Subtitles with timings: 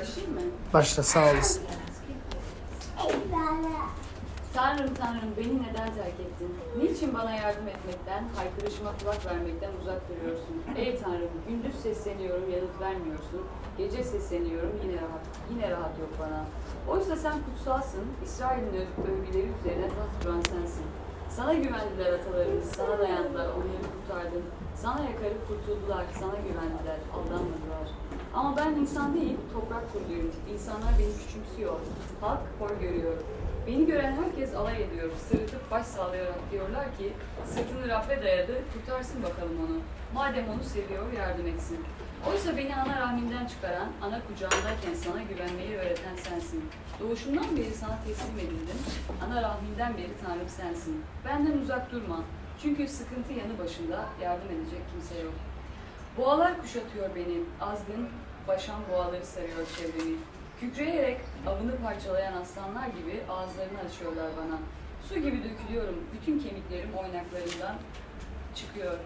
[0.00, 0.40] Başlayayım mı?
[0.74, 1.62] Başla sağ olasın.
[4.54, 6.50] Tanrım Tanrım beni neden terk ettin?
[6.82, 10.56] Niçin bana yardım etmekten, haykırışıma kulak vermekten uzak duruyorsun?
[10.76, 13.42] Ey Tanrım gündüz sesleniyorum yanıt vermiyorsun.
[13.78, 16.44] Gece sesleniyorum yine rahat, yine rahat yok bana.
[16.94, 20.86] Oysa sen kutsalsın, İsrail'in övgüleri üzerine taht kuran sensin.
[21.30, 24.42] Sana güvendiler atalarımız, sana dayandılar, onları kurtardın.
[24.76, 27.88] Sana yakarıp kurtuldular, sana güvendiler, aldanmadılar.
[28.34, 30.30] Ama ben insan değil, toprak kuruluyum.
[30.52, 31.76] İnsanlar beni küçümsüyor.
[32.20, 33.14] Halk hor görüyor.
[33.66, 35.10] Beni gören herkes alay ediyor.
[35.28, 37.12] Sırıtıp baş sağlayarak diyorlar ki
[37.46, 39.78] sırtını Rabbe dayadı, kurtarsın bakalım onu.
[40.14, 41.78] Madem onu seviyor, yardım etsin.
[42.30, 46.64] Oysa beni ana rahminden çıkaran, ana kucağındayken sana güvenmeyi öğreten sensin.
[47.00, 48.78] Doğuşumdan beri sana teslim edildim.
[49.26, 51.04] Ana rahminden beri Tanrım sensin.
[51.24, 52.20] Benden uzak durma.
[52.62, 55.34] Çünkü sıkıntı yanı başında yardım edecek kimse yok.
[56.18, 57.38] Boğalar kuşatıyor beni.
[57.60, 58.08] Azgın,
[58.48, 60.16] başan boğaları sarıyor çevremi.
[60.60, 64.58] Kükreyerek avını parçalayan aslanlar gibi ağızlarını açıyorlar bana.
[65.08, 66.04] Su gibi dökülüyorum.
[66.14, 67.76] Bütün kemiklerim oynaklarından
[68.54, 68.98] çıkıyor.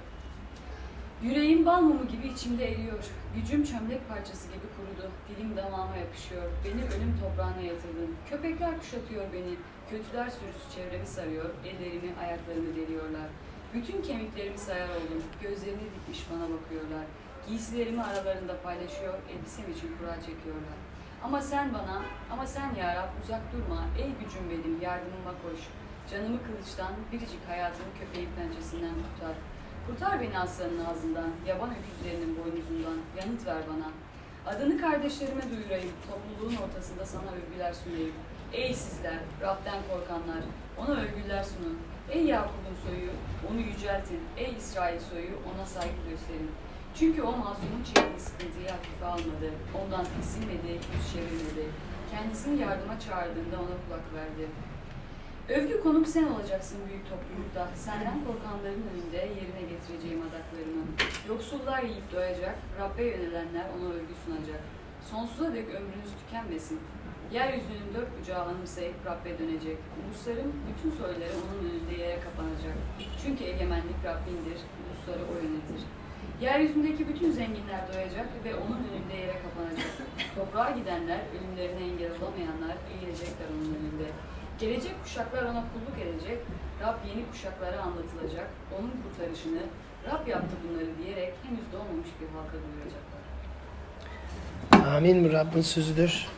[1.23, 3.05] Yüreğim bal mumu gibi içimde eriyor.
[3.36, 5.11] Gücüm çömlek parçası gibi kurudu.
[5.29, 6.42] Dilim damağıma yapışıyor.
[6.64, 8.17] Beni ölüm toprağına yatırdın.
[8.31, 9.55] Köpekler kuşatıyor beni.
[9.91, 11.51] Kötüler sürüsü çevremi sarıyor.
[11.64, 13.29] Ellerimi, ayaklarımı deliyorlar.
[13.75, 15.23] Bütün kemiklerimi sayar oldum.
[15.42, 17.05] Gözlerini dikmiş bana bakıyorlar.
[17.48, 19.14] Giysilerimi aralarında paylaşıyor.
[19.31, 20.79] Elbisem için kura çekiyorlar.
[21.25, 23.81] Ama sen bana, ama sen ya Rab uzak durma.
[23.98, 25.61] Ey gücüm benim, yardımıma koş.
[26.11, 29.37] Canımı kılıçtan, biricik hayatımı köpeğin pençesinden tutar.
[29.86, 33.89] Kurtar beni aslanın ağzından, yaban öküzlerinin boynuzundan, yanıt ver bana.
[34.47, 38.12] Adını kardeşlerime duyurayım, topluluğun ortasında sana övgüler sunayım.
[38.53, 40.42] Ey sizler, Rab'den korkanlar,
[40.79, 41.79] ona övgüler sunun.
[42.12, 43.10] Ey Yakup'un soyu,
[43.50, 44.20] onu yüceltin.
[44.36, 46.50] Ey İsrail soyu, ona saygı gösterin.
[46.98, 49.48] Çünkü o mazlumun çektiği sıkıntıyı hafife almadı.
[49.78, 51.66] Ondan tiksinmedi, yüz çevirmedi.
[52.10, 54.44] Kendisini yardıma çağırdığında ona kulak verdi.
[55.48, 57.68] Övgü konuk sen olacaksın büyük toplulukta.
[57.77, 60.84] Senden korkanların önünde yerine getireceğim adaklarımı.
[61.28, 64.61] Yoksullar yiyip doyacak, Rabbe yönelenler ona övgü sunacak.
[65.11, 66.80] Sonsuza dek ömrünüz tükenmesin.
[67.39, 69.79] Yeryüzünün dört bucağı anımsayıp Rabbe dönecek.
[69.98, 72.77] Ulusların bütün soyları onun önünde yere kapanacak.
[73.23, 75.83] Çünkü egemenlik Rabbindir, ulusları o yönetir.
[76.41, 79.93] Yeryüzündeki bütün zenginler doyacak ve onun önünde yere kapanacak.
[80.37, 84.09] Toprağa gidenler, ölümlerine engel olamayanlar eğilecekler onun önünde.
[84.61, 86.39] Gelecek kuşaklar ona kulluk edecek,
[86.83, 89.63] Rab yeni kuşaklara anlatılacak, onun kurtarışını,
[90.07, 93.23] Rab yaptı bunları diyerek henüz doğmamış bir halka duyuracaklar.
[94.97, 96.29] Amin Rabbin sözüdür.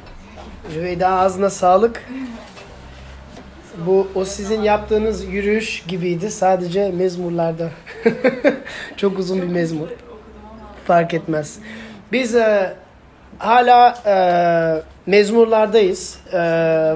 [0.75, 2.03] Rüveyda ağzına sağlık.
[3.87, 6.31] Bu o sizin yaptığınız yürüyüş gibiydi.
[6.31, 7.71] Sadece mezmurlarda.
[8.97, 9.89] Çok uzun bir mezmur.
[10.87, 11.59] Fark etmez.
[12.13, 12.77] Biz e,
[13.39, 14.17] hala e,
[15.11, 16.19] mezmurlardayız.
[16.33, 16.39] E,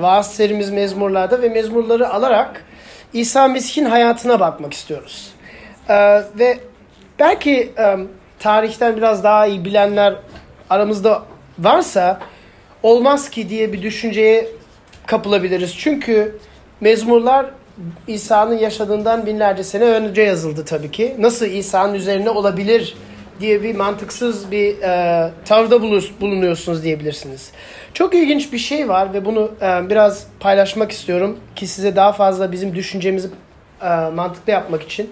[0.01, 2.65] vaaz serimiz mezmurlarda ve mezmurları alarak
[3.13, 5.33] İsa Mesih'in hayatına bakmak istiyoruz.
[5.89, 6.59] E, ve
[7.19, 7.97] belki e,
[8.39, 10.15] tarihten biraz daha iyi bilenler
[10.71, 11.23] aramızda
[11.59, 12.21] varsa
[12.89, 14.49] olmaz ki diye bir düşünceye
[15.07, 15.75] kapılabiliriz.
[15.79, 16.39] Çünkü
[16.81, 17.47] mezmurlar
[18.07, 21.17] İsa'nın yaşadığından binlerce sene önce yazıldı tabii ki.
[21.19, 22.97] Nasıl İsa'nın üzerine olabilir
[23.41, 25.31] diye bir mantıksız bir e,
[25.83, 27.51] bulur- bulunuyorsunuz diyebilirsiniz.
[27.95, 32.53] Çok ilginç bir şey var ve bunu e, biraz paylaşmak istiyorum ki size daha fazla
[32.53, 33.29] bizim düşüncemizi
[33.83, 35.11] e, mantıklı yapmak için.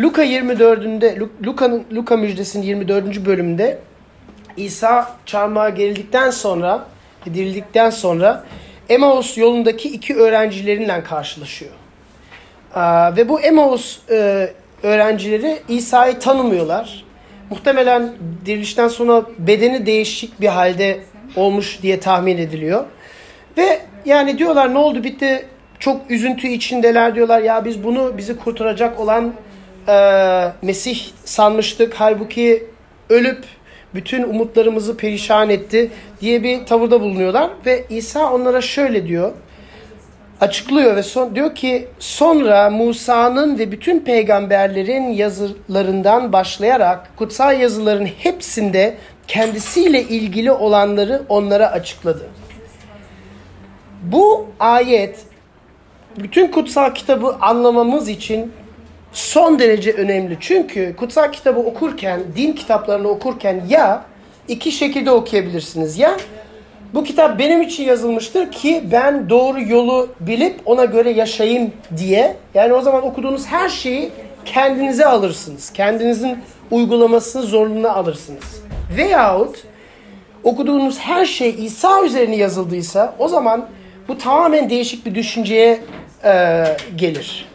[0.00, 3.26] Luka 24'ünde Lu- Luka'nın Luka müjdesinin 24.
[3.26, 3.78] bölümünde
[4.56, 6.86] İsa çarmıha gerildikten sonra,
[7.34, 8.44] dirildikten sonra
[8.88, 11.70] Emmaus yolundaki iki öğrencileriyle karşılaşıyor.
[12.74, 14.48] Aa, ve bu Emmaus e,
[14.82, 17.04] öğrencileri İsa'yı tanımıyorlar.
[17.50, 18.12] Muhtemelen
[18.46, 21.00] dirilişten sonra bedeni değişik bir halde
[21.36, 22.84] olmuş diye tahmin ediliyor.
[23.56, 25.46] Ve yani diyorlar ne oldu bitti
[25.78, 29.32] çok üzüntü içindeler diyorlar ya biz bunu bizi kurtaracak olan
[29.88, 29.94] e,
[30.62, 31.94] Mesih sanmıştık.
[31.94, 32.66] Halbuki
[33.08, 33.44] ölüp
[33.94, 35.90] bütün umutlarımızı perişan etti
[36.20, 37.50] diye bir tavırda bulunuyorlar.
[37.66, 39.32] Ve İsa onlara şöyle diyor
[40.40, 48.96] açıklıyor ve son, diyor ki sonra Musa'nın ve bütün peygamberlerin yazılarından başlayarak kutsal yazıların hepsinde
[49.28, 52.26] kendisiyle ilgili olanları onlara açıkladı.
[54.02, 55.18] Bu ayet
[56.18, 58.52] bütün kutsal kitabı anlamamız için
[59.12, 60.36] son derece önemli.
[60.40, 64.04] Çünkü kutsal kitabı okurken, din kitaplarını okurken ya
[64.48, 65.98] iki şekilde okuyabilirsiniz.
[65.98, 66.16] Ya
[66.94, 72.36] bu kitap benim için yazılmıştır ki ben doğru yolu bilip ona göre yaşayayım diye.
[72.54, 74.10] Yani o zaman okuduğunuz her şeyi
[74.44, 75.72] kendinize alırsınız.
[75.72, 76.38] Kendinizin
[76.70, 78.62] uygulamasını zorunlu alırsınız.
[78.96, 79.64] Veyahut
[80.44, 83.66] okuduğunuz her şey İsa üzerine yazıldıysa o zaman
[84.08, 85.80] bu tamamen değişik bir düşünceye
[86.24, 86.64] e,
[86.96, 87.47] gelir.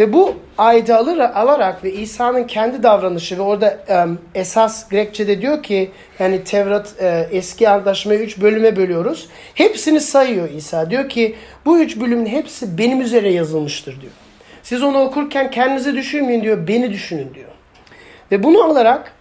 [0.00, 5.62] Ve bu ayeti alır, alarak ve İsa'nın kendi davranışı ve orada e, esas Grekçe'de diyor
[5.62, 9.28] ki yani Tevrat e, eski antlaşmayı üç bölüme bölüyoruz.
[9.54, 10.90] Hepsini sayıyor İsa.
[10.90, 14.12] Diyor ki bu üç bölümün hepsi benim üzere yazılmıştır diyor.
[14.62, 17.50] Siz onu okurken kendinizi düşünmeyin diyor, beni düşünün diyor.
[18.32, 19.12] Ve bunu alarak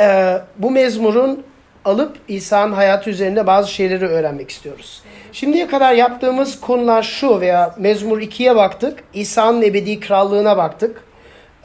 [0.00, 1.44] e, bu mezmurun
[1.84, 5.02] alıp İsa'nın hayatı üzerinde bazı şeyleri öğrenmek istiyoruz.
[5.40, 9.04] Şimdiye kadar yaptığımız konular şu veya Mezmur 2'ye baktık.
[9.14, 11.04] İsa'nın ebedi krallığına baktık.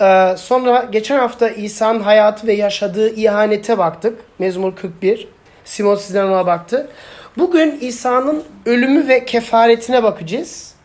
[0.02, 4.20] Ee, sonra geçen hafta İsa'nın hayatı ve yaşadığı ihanete baktık.
[4.40, 5.28] Mezmur 41.
[5.66, 6.90] Simon sizden ona baktı.
[7.38, 10.76] Bugün İsa'nın ölümü ve kefaretine bakacağız.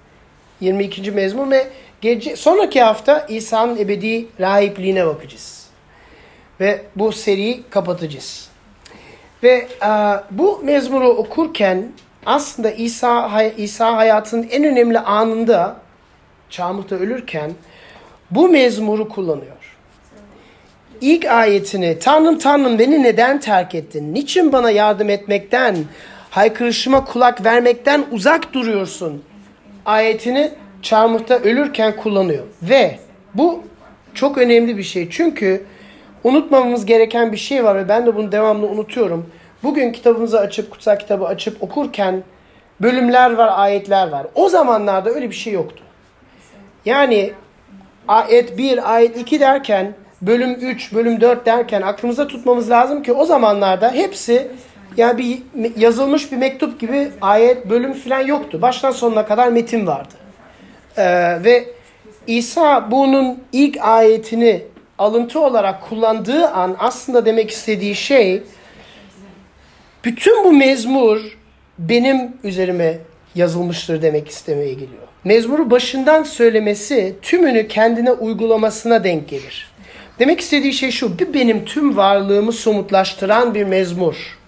[0.61, 1.11] 22.
[1.11, 1.67] mezmur ve
[2.01, 5.67] gece, sonraki hafta İsa'nın ebedi rahipliğine bakacağız.
[6.61, 8.49] Ve bu seriyi kapatacağız.
[9.43, 9.89] Ve e,
[10.31, 11.93] bu mezmuru okurken
[12.27, 15.77] aslında İsa, İsa hayatının en önemli anında
[16.51, 17.51] çarmıhta ölürken
[18.31, 19.57] bu mezmuru kullanıyor.
[21.01, 24.15] İlk ayetini Tanrım Tanrım beni neden terk ettin?
[24.15, 25.77] Niçin bana yardım etmekten,
[26.31, 29.23] haykırışıma kulak vermekten uzak duruyorsun?
[29.87, 30.51] Ayetini
[30.83, 32.45] çarmıhta ölürken kullanıyor.
[32.63, 32.99] Ve
[33.35, 33.65] bu
[34.15, 35.11] çok önemli bir şey.
[35.11, 35.65] Çünkü
[36.25, 39.31] unutmamamız gereken bir şey var ve ben de bunu devamlı unutuyorum.
[39.67, 42.23] Bugün kitabımızı açıp, kutsal kitabı açıp okurken
[42.81, 44.27] bölümler var, ayetler var.
[44.35, 45.85] O zamanlarda öyle bir şey yoktu.
[46.85, 47.33] Yani
[48.09, 53.25] ayet 1, ayet 2 derken, bölüm 3, bölüm 4 derken aklımıza tutmamız lazım ki o
[53.25, 54.49] zamanlarda hepsi
[54.97, 55.43] yani bir
[55.77, 58.63] yazılmış bir mektup gibi ayet, bölüm falan yoktu.
[58.63, 60.15] Baştan sonuna kadar metin vardı.
[60.97, 61.05] Ee,
[61.45, 61.65] ve
[62.27, 64.63] İsa bunun ilk ayetini
[64.99, 68.43] alıntı olarak kullandığı an aslında demek istediği şey
[70.07, 71.21] bütün bu mezmur
[71.79, 72.99] benim üzerime
[73.35, 75.03] yazılmıştır demek istemeye geliyor.
[75.25, 79.71] Mezmuru başından söylemesi tümünü kendine uygulamasına denk gelir.
[80.19, 84.39] Demek istediği şey şu, bir benim tüm varlığımı somutlaştıran bir mezmur.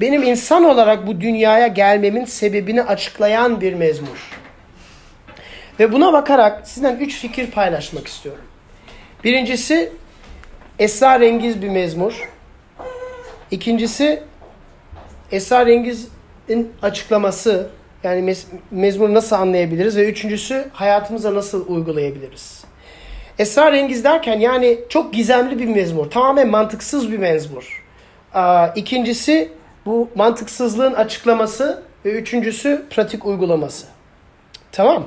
[0.00, 4.30] Benim insan olarak bu dünyaya gelmemin sebebini açıklayan bir mezmur.
[5.80, 8.44] Ve buna bakarak sizden üç fikir paylaşmak istiyorum.
[9.24, 9.92] Birincisi
[10.78, 12.28] esrarengiz bir mezmur.
[13.50, 14.22] İkincisi
[15.34, 17.70] esrarengizin açıklaması
[18.02, 22.64] yani mez, mezmuru nasıl anlayabiliriz ve üçüncüsü hayatımıza nasıl uygulayabiliriz?
[23.38, 27.84] Esrarengiz derken yani çok gizemli bir mezmur, tamamen mantıksız bir mezmur.
[28.76, 29.52] İkincisi
[29.86, 33.86] bu mantıksızlığın açıklaması ve üçüncüsü pratik uygulaması.
[34.72, 35.04] Tamam.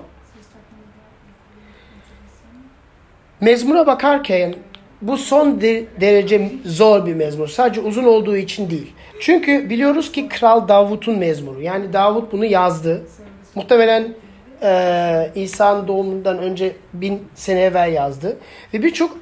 [3.41, 4.55] Mezmura bakarken
[5.01, 7.47] bu son derece zor bir mezmur.
[7.47, 8.93] Sadece uzun olduğu için değil.
[9.19, 11.61] Çünkü biliyoruz ki Kral Davut'un mezmuru.
[11.61, 13.03] Yani Davut bunu yazdı.
[13.55, 14.13] Muhtemelen
[14.63, 18.37] e, İsa'nın doğumundan önce bin sene evvel yazdı.
[18.73, 19.17] Ve birçok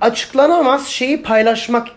[0.00, 1.88] açıklanamaz şeyi paylaşmak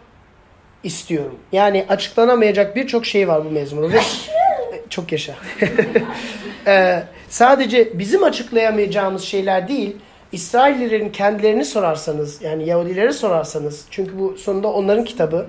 [0.83, 1.39] istiyorum.
[1.51, 3.91] Yani açıklanamayacak birçok şey var bu mezmuru.
[3.91, 3.99] Ve
[4.89, 5.35] çok yaşa.
[6.67, 9.97] e, sadece bizim açıklayamayacağımız şeyler değil,
[10.31, 15.47] İsraillilerin kendilerini sorarsanız, yani Yahudileri sorarsanız, çünkü bu sonunda onların kitabı,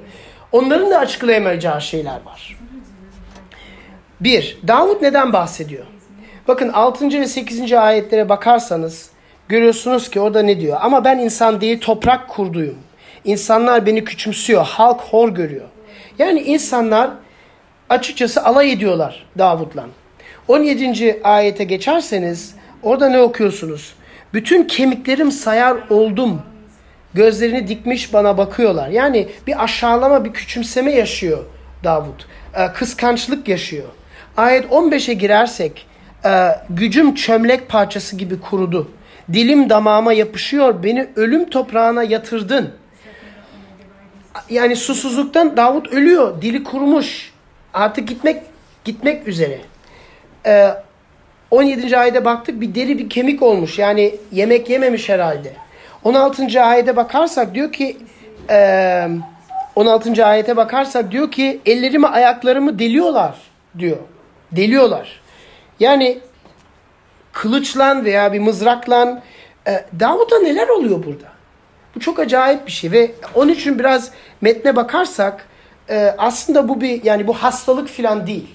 [0.54, 2.58] onların da açıklayamayacağı şeyler var.
[4.20, 5.84] Bir, Davut neden bahsediyor?
[6.48, 7.10] Bakın 6.
[7.20, 7.72] ve 8.
[7.72, 9.10] ayetlere bakarsanız
[9.48, 10.76] görüyorsunuz ki orada ne diyor?
[10.80, 12.78] Ama ben insan değil toprak kurduyum.
[13.24, 15.64] İnsanlar beni küçümsüyor, halk hor görüyor.
[16.18, 17.10] Yani insanlar
[17.88, 19.84] açıkçası alay ediyorlar Davut'la.
[20.48, 21.20] 17.
[21.24, 23.94] ayete geçerseniz orada ne okuyorsunuz?
[24.34, 26.42] Bütün kemiklerim sayar oldum
[27.14, 28.88] Gözlerini dikmiş bana bakıyorlar.
[28.88, 31.44] Yani bir aşağılama, bir küçümseme yaşıyor
[31.84, 32.26] Davut.
[32.54, 33.88] Ee, kıskançlık yaşıyor.
[34.36, 35.86] Ayet 15'e girersek
[36.24, 38.90] e, gücüm çömlek parçası gibi kurudu.
[39.32, 40.82] Dilim damağıma yapışıyor.
[40.82, 42.70] Beni ölüm toprağına yatırdın.
[44.50, 46.42] Yani susuzluktan Davut ölüyor.
[46.42, 47.32] Dili kurumuş.
[47.74, 48.42] Artık gitmek
[48.84, 49.58] gitmek üzere.
[50.46, 50.68] Ee,
[51.50, 51.98] 17.
[51.98, 53.78] ayete baktık bir deri bir kemik olmuş.
[53.78, 55.52] Yani yemek yememiş herhalde.
[56.04, 56.62] 16.
[56.62, 57.96] ayete bakarsak diyor ki
[58.50, 59.08] e,
[59.76, 60.26] 16.
[60.26, 63.34] ayete bakarsak diyor ki ellerimi ayaklarımı deliyorlar
[63.78, 63.96] diyor.
[64.52, 65.20] Deliyorlar.
[65.80, 66.18] Yani
[67.32, 69.22] kılıçlan veya bir mızraklan
[69.66, 71.34] e, Davut'a neler oluyor burada?
[71.94, 75.48] Bu çok acayip bir şey ve onun için biraz metne bakarsak
[75.90, 78.48] e, aslında bu bir yani bu hastalık filan değil.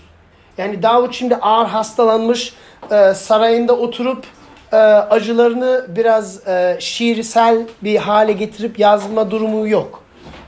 [0.58, 2.54] Yani Davut şimdi ağır hastalanmış
[2.92, 4.26] e, sarayında oturup
[4.72, 10.04] e, acılarını biraz e, şiirsel bir hale getirip yazma durumu yok.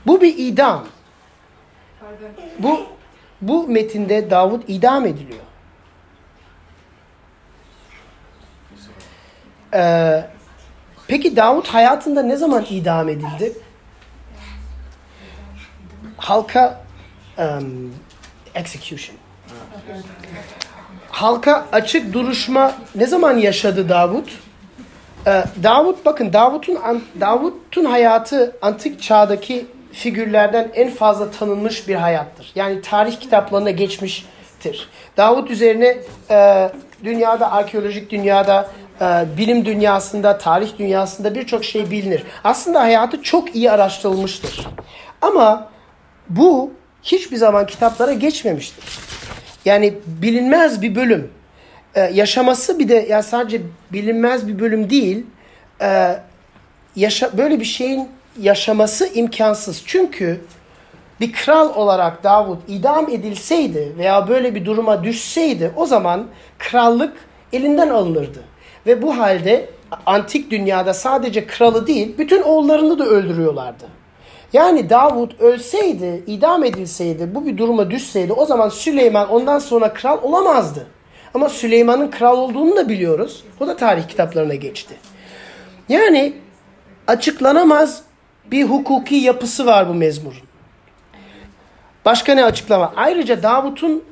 [0.06, 0.86] Bu bir idam.
[2.58, 2.80] bu
[3.42, 5.38] bu metinde Davut idam ediliyor.
[9.74, 10.24] Ee,
[11.08, 13.52] peki Davut hayatında ne zaman idam edildi?
[16.16, 16.84] Halka
[17.38, 17.94] um,
[18.54, 19.16] execution.
[21.12, 24.38] Halka açık duruşma ne zaman yaşadı Davut?
[25.26, 26.78] Ee, Davut bakın Davut'un
[27.20, 32.52] Davut'un hayatı antik çağdaki figürlerden en fazla tanınmış bir hayattır.
[32.54, 34.88] Yani tarih kitaplarına geçmiştir.
[35.16, 35.98] Davut üzerine
[36.30, 36.70] e,
[37.04, 42.22] dünyada, arkeolojik dünyada, e, bilim dünyasında, tarih dünyasında birçok şey bilinir.
[42.44, 44.66] Aslında hayatı çok iyi araştırılmıştır.
[45.22, 45.68] Ama
[46.28, 46.70] bu
[47.02, 48.84] hiçbir zaman kitaplara geçmemiştir.
[49.64, 51.30] Yani bilinmez bir bölüm.
[51.94, 53.60] Ee, yaşaması bir de ya sadece
[53.92, 55.26] bilinmez bir bölüm değil.
[55.80, 56.16] E,
[56.96, 58.08] yaşa, böyle bir şeyin
[58.40, 59.82] yaşaması imkansız.
[59.86, 60.40] Çünkü
[61.20, 66.26] bir kral olarak Davut idam edilseydi veya böyle bir duruma düşseydi o zaman
[66.58, 67.12] krallık
[67.52, 68.42] elinden alınırdı.
[68.86, 69.70] Ve bu halde
[70.06, 73.84] antik dünyada sadece kralı değil bütün oğullarını da öldürüyorlardı.
[74.52, 80.22] Yani Davut ölseydi, idam edilseydi, bu bir duruma düşseydi o zaman Süleyman ondan sonra kral
[80.22, 80.86] olamazdı.
[81.34, 83.44] Ama Süleyman'ın kral olduğunu da biliyoruz.
[83.60, 84.94] O da tarih kitaplarına geçti.
[85.88, 86.32] Yani
[87.06, 88.02] açıklanamaz
[88.50, 90.42] bir hukuki yapısı var bu mezmurun.
[92.04, 92.92] Başka ne açıklama?
[92.96, 94.04] Ayrıca Davut'un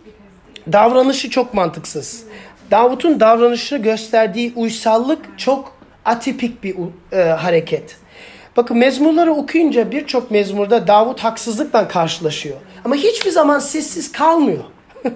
[0.73, 2.25] davranışı çok mantıksız.
[2.71, 5.73] Davut'un davranışını gösterdiği uysallık çok
[6.05, 6.77] atipik bir
[7.13, 7.97] e, hareket.
[8.57, 12.57] Bakın mezmurları okuyunca birçok mezmurda Davut haksızlıkla karşılaşıyor.
[12.85, 14.65] Ama hiçbir zaman sessiz kalmıyor.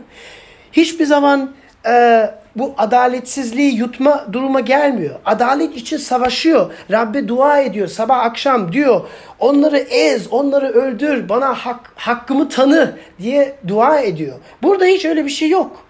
[0.73, 1.51] hiçbir zaman
[1.87, 5.15] e, bu adaletsizliği yutma duruma gelmiyor.
[5.25, 6.73] Adalet için savaşıyor.
[6.91, 9.01] Rabbe dua ediyor sabah akşam diyor.
[9.39, 14.37] Onları ez, onları öldür, bana hak, hakkımı tanı diye dua ediyor.
[14.63, 15.84] Burada hiç öyle bir şey yok.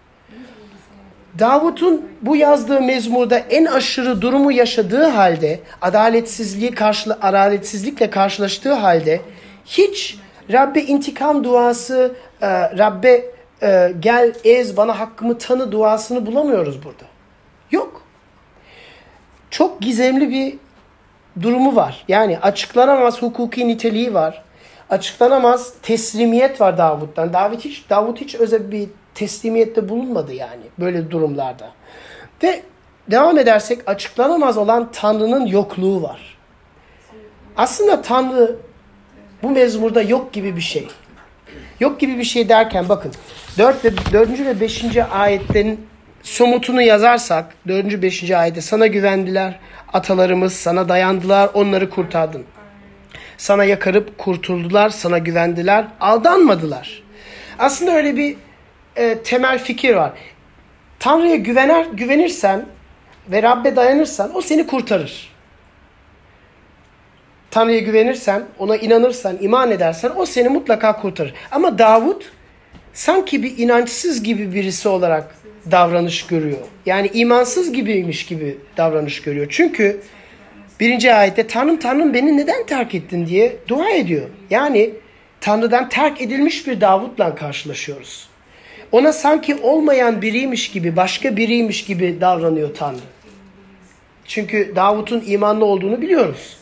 [1.38, 9.20] Davut'un bu yazdığı mezmurda en aşırı durumu yaşadığı halde, adaletsizliği karşıla, adaletsizlikle karşılaştığı halde
[9.66, 10.18] hiç
[10.52, 12.48] Rabbe intikam duası, e,
[12.78, 13.24] Rabbe
[13.62, 17.04] e, gel ez bana hakkımı tanı duasını bulamıyoruz burada.
[17.70, 18.02] Yok.
[19.50, 20.54] Çok gizemli bir
[21.42, 22.04] durumu var.
[22.08, 24.44] Yani açıklanamaz hukuki niteliği var.
[24.90, 27.32] Açıklanamaz teslimiyet var Davut'tan.
[27.32, 31.70] Davut hiç Davut hiç özel bir teslimiyette bulunmadı yani böyle durumlarda.
[32.42, 32.62] Ve
[33.10, 36.38] devam edersek açıklanamaz olan Tanrı'nın yokluğu var.
[37.56, 38.56] Aslında Tanrı
[39.42, 40.88] bu mezmurda yok gibi bir şey.
[41.80, 43.12] Yok gibi bir şey derken bakın
[43.58, 44.40] 4 ve 4.
[44.40, 44.84] ve 5.
[45.12, 45.86] ayetlerin
[46.22, 48.02] somutunu yazarsak 4.
[48.02, 48.30] 5.
[48.30, 49.60] ayette sana güvendiler
[49.92, 52.44] atalarımız sana dayandılar onları kurtardın.
[53.36, 57.02] Sana yakarıp kurtuldular sana güvendiler aldanmadılar.
[57.58, 58.36] Aslında öyle bir
[58.96, 60.12] e, temel fikir var.
[60.98, 62.66] Tanrı'ya güvener güvenirsen
[63.28, 65.34] ve Rabbe dayanırsan o seni kurtarır.
[67.50, 71.34] Tanrı'ya güvenirsen, ona inanırsan, iman edersen o seni mutlaka kurtarır.
[71.50, 72.32] Ama Davut
[72.92, 75.34] sanki bir inançsız gibi birisi olarak
[75.70, 76.58] davranış görüyor.
[76.86, 79.46] Yani imansız gibiymiş gibi davranış görüyor.
[79.50, 80.00] Çünkü
[80.80, 84.28] birinci ayette Tanrım Tanrım beni neden terk ettin diye dua ediyor.
[84.50, 84.90] Yani
[85.40, 88.28] Tanrı'dan terk edilmiş bir Davut'la karşılaşıyoruz.
[88.92, 92.98] Ona sanki olmayan biriymiş gibi, başka biriymiş gibi davranıyor Tanrı.
[94.26, 96.56] Çünkü Davut'un imanlı olduğunu biliyoruz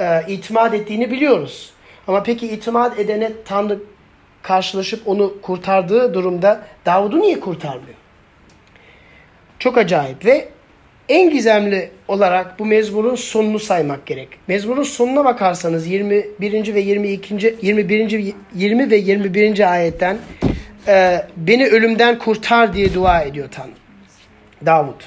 [0.00, 1.70] e, itimat ettiğini biliyoruz.
[2.06, 3.78] Ama peki itimat edene Tanrı
[4.42, 7.94] karşılaşıp onu kurtardığı durumda Davud'u niye kurtarmıyor?
[9.58, 10.48] Çok acayip ve
[11.08, 14.28] en gizemli olarak bu mezmurun sonunu saymak gerek.
[14.48, 16.74] Mezmurun sonuna bakarsanız 21.
[16.74, 17.56] ve 22.
[17.62, 18.34] 21.
[18.54, 19.72] 20 ve 21.
[19.72, 20.18] ayetten
[20.88, 23.72] e, beni ölümden kurtar diye dua ediyor Tanrı.
[24.66, 25.00] Davud.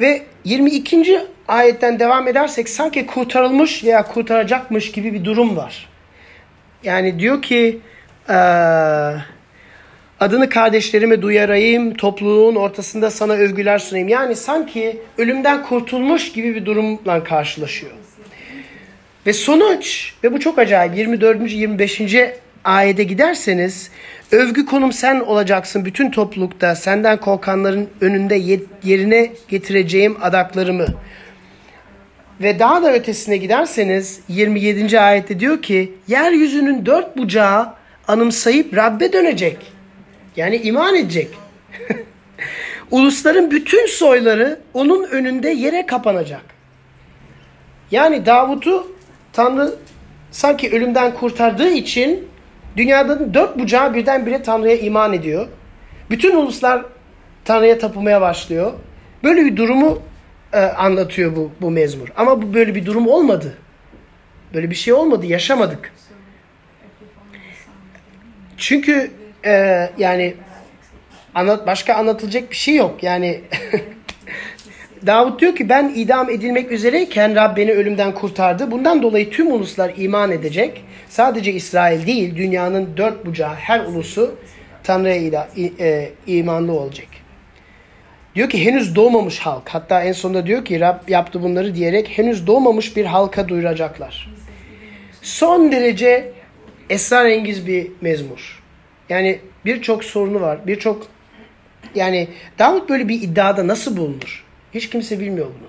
[0.00, 5.88] Ve 22 ayetten devam edersek sanki kurtarılmış veya kurtaracakmış gibi bir durum var.
[6.84, 7.80] Yani diyor ki
[10.20, 14.08] adını kardeşlerime duyarayım, topluluğun ortasında sana övgüler sunayım.
[14.08, 17.92] Yani sanki ölümden kurtulmuş gibi bir durumla karşılaşıyor.
[19.26, 21.52] Ve sonuç ve bu çok acayip 24.
[21.52, 22.00] 25.
[22.64, 23.90] ayete giderseniz
[24.32, 30.86] övgü konum sen olacaksın bütün toplulukta senden korkanların önünde yerine getireceğim adaklarımı
[32.40, 35.00] ve daha da ötesine giderseniz 27.
[35.00, 37.68] ayette diyor ki yeryüzünün dört bucağı
[38.08, 39.56] anımsayıp Rabbe dönecek.
[40.36, 41.28] Yani iman edecek.
[42.90, 46.42] Ulusların bütün soyları onun önünde yere kapanacak.
[47.90, 48.92] Yani Davut'u
[49.32, 49.74] Tanrı
[50.30, 52.29] sanki ölümden kurtardığı için
[52.76, 55.48] Dünyanın dört bucağı birdenbire Tanrı'ya iman ediyor.
[56.10, 56.84] Bütün uluslar
[57.44, 58.72] Tanrı'ya tapılmaya başlıyor.
[59.24, 60.02] Böyle bir durumu
[60.52, 62.08] e, anlatıyor bu, bu mezmur.
[62.16, 63.56] Ama bu böyle bir durum olmadı.
[64.54, 65.92] Böyle bir şey olmadı, yaşamadık.
[68.56, 69.10] Çünkü
[69.44, 70.34] e, yani
[71.34, 73.02] anlat, başka anlatılacak bir şey yok.
[73.02, 73.40] Yani
[75.06, 78.70] Davut diyor ki ben idam edilmek üzereyken Rab beni ölümden kurtardı.
[78.70, 80.84] Bundan dolayı tüm uluslar iman edecek.
[81.08, 84.34] Sadece İsrail değil dünyanın dört bucağı her ulusu
[84.84, 85.48] Tanrı'ya
[85.80, 87.06] e, imanlı olacak.
[88.34, 89.68] Diyor ki henüz doğmamış halk.
[89.68, 94.28] Hatta en sonunda diyor ki Rab yaptı bunları diyerek henüz doğmamış bir halka duyuracaklar.
[95.22, 96.32] Son derece
[96.90, 98.62] esrarengiz bir mezmur.
[99.08, 100.66] Yani birçok sorunu var.
[100.66, 101.06] Birçok
[101.94, 102.28] yani
[102.58, 104.49] Davut böyle bir iddiada nasıl bulunur?
[104.74, 105.68] Hiç kimse bilmiyor bunu.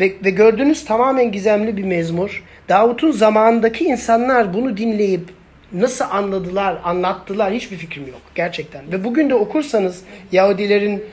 [0.00, 2.44] Ve, ve gördüğünüz tamamen gizemli bir mezmur.
[2.68, 5.30] Davut'un zamanındaki insanlar bunu dinleyip
[5.72, 8.92] nasıl anladılar, anlattılar hiçbir fikrim yok gerçekten.
[8.92, 10.02] Ve bugün de okursanız
[10.32, 11.04] Yahudilerin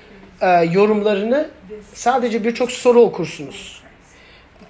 [0.41, 1.49] e, yorumlarını
[1.93, 3.81] sadece birçok soru okursunuz.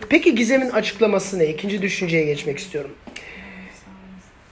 [0.09, 1.47] Peki gizemin açıklaması ne?
[1.47, 2.91] İkinci düşünceye geçmek istiyorum.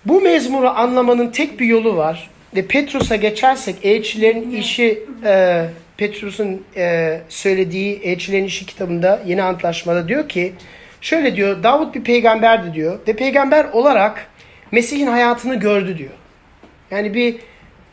[0.05, 2.29] Bu mezmuru anlamanın tek bir yolu var.
[2.55, 5.65] Ve Petrus'a geçersek elçilerin işi e,
[5.99, 10.53] Petrus'un e, söylediği elçilerin işi kitabında yeni antlaşmada diyor ki
[11.01, 14.27] şöyle diyor Davut bir peygamberdi diyor ve peygamber olarak
[14.71, 16.13] Mesih'in hayatını gördü diyor.
[16.91, 17.35] Yani bir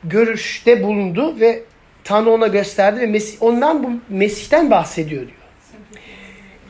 [0.04, 1.62] görüşte bulundu ve
[2.04, 5.38] Tanrı ona gösterdi ve Mesih, ondan bu Mesih'ten bahsediyor diyor.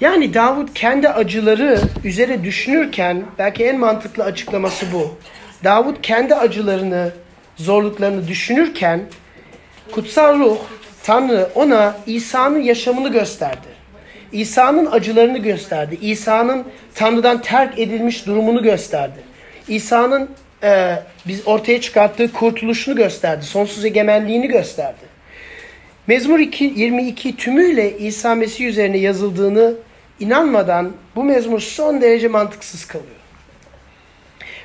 [0.00, 5.18] Yani Davut kendi acıları üzere düşünürken belki en mantıklı açıklaması bu.
[5.64, 7.12] Davut kendi acılarını,
[7.56, 9.00] zorluklarını düşünürken
[9.92, 10.58] kutsal ruh
[11.06, 13.66] Tanrı ona İsa'nın yaşamını gösterdi.
[14.32, 15.98] İsa'nın acılarını gösterdi.
[16.00, 19.18] İsa'nın Tanrı'dan terk edilmiş durumunu gösterdi.
[19.68, 20.30] İsa'nın
[20.62, 20.96] e,
[21.26, 23.44] biz ortaya çıkarttığı kurtuluşunu gösterdi.
[23.44, 25.00] Sonsuz egemenliğini gösterdi.
[26.06, 29.74] Mezmur 2, 22 tümüyle İsa Mesih üzerine yazıldığını
[30.20, 33.16] inanmadan bu mezmur son derece mantıksız kalıyor.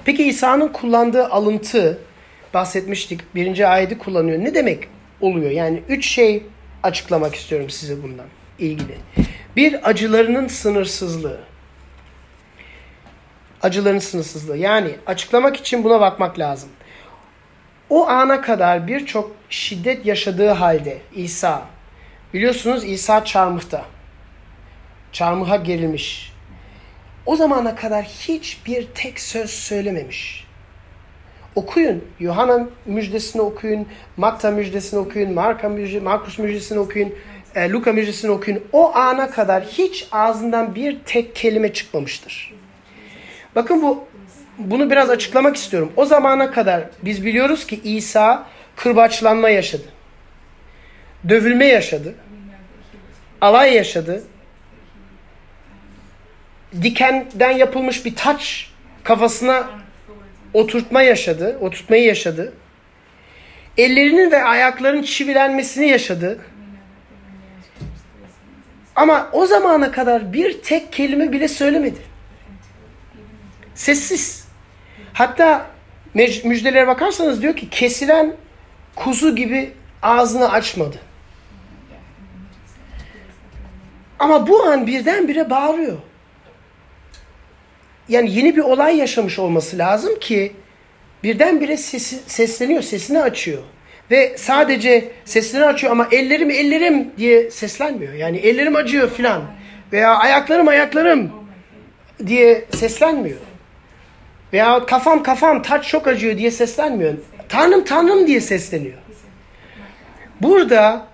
[0.05, 1.97] Peki İsa'nın kullandığı alıntı
[2.53, 3.35] bahsetmiştik.
[3.35, 4.43] Birinci ayeti kullanıyor.
[4.43, 4.87] Ne demek
[5.21, 5.51] oluyor?
[5.51, 6.43] Yani üç şey
[6.83, 8.25] açıklamak istiyorum size bundan
[8.59, 8.97] ilgili.
[9.55, 11.39] Bir acılarının sınırsızlığı.
[13.61, 14.57] Acıların sınırsızlığı.
[14.57, 16.69] Yani açıklamak için buna bakmak lazım.
[17.89, 21.65] O ana kadar birçok şiddet yaşadığı halde İsa,
[22.33, 23.85] biliyorsunuz İsa çarmıhta.
[25.11, 26.33] Çarmıha gerilmiş.
[27.25, 30.47] O zamana kadar hiçbir tek söz söylememiş.
[31.55, 32.03] Okuyun.
[32.19, 33.87] Yuhanna müjdesini okuyun.
[34.17, 35.33] Matta müjdesini okuyun.
[35.33, 37.13] Marka müjde, Markus müjdesini okuyun.
[37.55, 38.63] E, Luka müjdesini okuyun.
[38.71, 42.53] O ana kadar hiç ağzından bir tek kelime çıkmamıştır.
[43.55, 44.03] Bakın bu
[44.57, 45.91] bunu biraz açıklamak istiyorum.
[45.95, 49.85] O zamana kadar biz biliyoruz ki İsa kırbaçlanma yaşadı.
[51.29, 52.15] Dövülme yaşadı.
[53.41, 54.23] Alay yaşadı.
[56.81, 58.71] Dikenden yapılmış bir taç
[59.03, 59.80] kafasına
[60.53, 61.57] oturtma yaşadı.
[61.61, 62.53] Oturtmayı yaşadı.
[63.77, 66.39] Ellerinin ve ayaklarının çivilenmesini yaşadı.
[68.95, 71.99] Ama o zamana kadar bir tek kelime bile söylemedi.
[73.75, 74.47] Sessiz.
[75.13, 75.65] Hatta
[76.43, 78.35] müjdelere bakarsanız diyor ki kesilen
[78.95, 80.97] kuzu gibi ağzını açmadı.
[84.19, 85.97] Ama bu an birdenbire bağırıyor.
[88.09, 90.51] Yani yeni bir olay yaşamış olması lazım ki
[91.23, 93.61] birdenbire sesi, sesleniyor, sesini açıyor.
[94.11, 98.13] Ve sadece sesini açıyor ama ellerim ellerim diye seslenmiyor.
[98.13, 99.41] Yani ellerim acıyor filan
[99.91, 101.31] veya ayaklarım ayaklarım
[102.27, 103.39] diye seslenmiyor.
[104.53, 107.13] Veya kafam kafam taç çok acıyor diye seslenmiyor.
[107.49, 108.97] Tanrım Tanrım diye sesleniyor.
[110.41, 111.07] Burada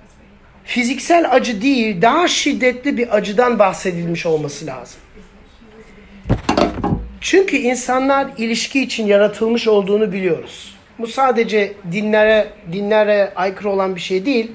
[0.63, 4.99] fiziksel acı değil daha şiddetli bir acıdan bahsedilmiş olması lazım.
[7.21, 10.75] Çünkü insanlar ilişki için yaratılmış olduğunu biliyoruz.
[10.99, 14.51] Bu sadece dinlere dinlere aykırı olan bir şey değil.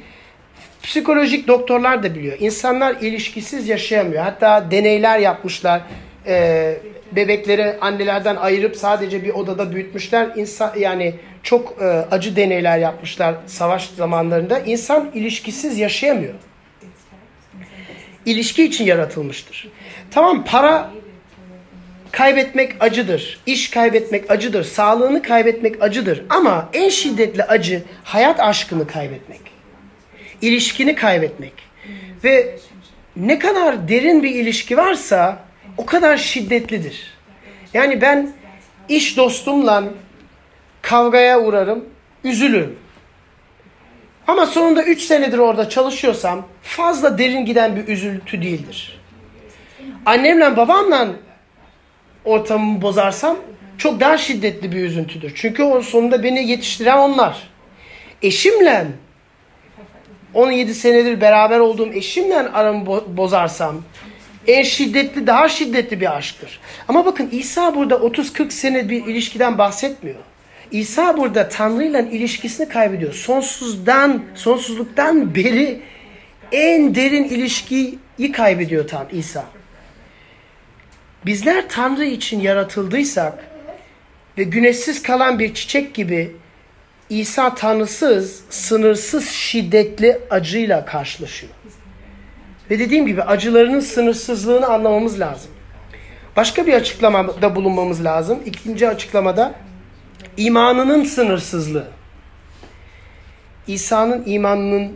[0.82, 2.36] Psikolojik doktorlar da biliyor.
[2.40, 4.22] İnsanlar ilişkisiz yaşayamıyor.
[4.24, 5.82] Hatta deneyler yapmışlar.
[6.26, 6.76] Ee,
[7.12, 10.28] bebekleri annelerden ayırıp sadece bir odada büyütmüşler.
[10.36, 14.58] İnsan yani çok e, acı deneyler yapmışlar savaş zamanlarında.
[14.58, 16.34] İnsan ilişkisiz yaşayamıyor.
[18.26, 19.68] İlişki için yaratılmıştır.
[20.10, 20.90] Tamam para
[22.12, 23.40] kaybetmek acıdır.
[23.46, 24.64] İş kaybetmek acıdır.
[24.64, 26.24] Sağlığını kaybetmek acıdır.
[26.28, 29.40] Ama en şiddetli acı hayat aşkını kaybetmek.
[30.42, 31.52] İlişkini kaybetmek.
[32.24, 32.58] Ve
[33.16, 35.38] ne kadar derin bir ilişki varsa
[35.76, 37.12] o kadar şiddetlidir.
[37.74, 38.32] Yani ben
[38.88, 39.84] iş dostumla
[40.82, 41.84] kavgaya uğrarım,
[42.24, 42.78] üzülürüm.
[44.26, 49.00] Ama sonunda 3 senedir orada çalışıyorsam fazla derin giden bir üzüntü değildir.
[50.06, 51.08] Annemle babamla
[52.24, 53.36] ortamımı bozarsam
[53.78, 55.32] çok daha şiddetli bir üzüntüdür.
[55.34, 57.48] Çünkü o sonunda beni yetiştiren onlar.
[58.22, 58.86] Eşimle
[60.34, 63.82] 17 senedir beraber olduğum eşimle aramı bo- bozarsam
[64.46, 66.60] en şiddetli, daha şiddetli bir aşktır.
[66.88, 70.18] Ama bakın İsa burada 30-40 sene bir ilişkiden bahsetmiyor.
[70.70, 73.12] İsa burada Tanrı ile ilişkisini kaybediyor.
[73.14, 75.80] Sonsuzdan, sonsuzluktan beri
[76.52, 77.98] en derin ilişkiyi
[78.32, 79.44] kaybediyor Tan İsa.
[81.26, 83.38] Bizler Tanrı için yaratıldıysak
[84.38, 86.36] ve güneşsiz kalan bir çiçek gibi
[87.10, 91.52] İsa tanrısız, sınırsız şiddetli acıyla karşılaşıyor.
[92.70, 95.50] Ve dediğim gibi acılarının sınırsızlığını anlamamız lazım.
[96.36, 98.38] Başka bir açıklamada bulunmamız lazım.
[98.46, 99.54] İkinci açıklamada
[100.36, 101.86] imanının sınırsızlığı.
[103.66, 104.92] İsa'nın imanının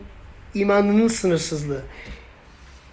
[0.55, 1.83] imanının sınırsızlığı.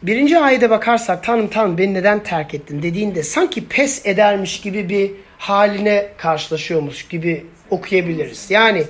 [0.04, 5.12] Birinci ayete bakarsak Tanrım Tanrım beni neden terk ettin dediğinde sanki pes edermiş gibi bir
[5.38, 8.52] haline karşılaşıyormuş gibi okuyabiliriz.
[8.52, 8.84] Yani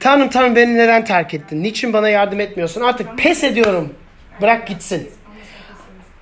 [0.00, 1.62] Tanrım Tanrım beni neden terk ettin?
[1.62, 2.80] Niçin bana yardım etmiyorsun?
[2.80, 3.94] Artık pes ediyorum.
[4.40, 5.10] Bırak gitsin.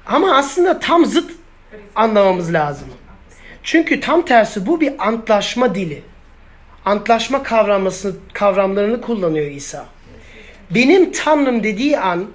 [0.06, 1.30] Ama aslında tam zıt
[1.94, 2.88] anlamamız lazım.
[3.62, 6.02] Çünkü tam tersi bu bir antlaşma dili.
[6.84, 9.86] Antlaşma kavraması, kavramlarını kullanıyor İsa.
[10.70, 12.26] Benim Tanrım dediği an